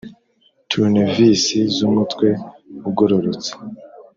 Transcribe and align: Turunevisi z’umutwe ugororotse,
Turunevisi 0.69 1.57
z’umutwe 1.75 2.27
ugororotse, 2.89 3.51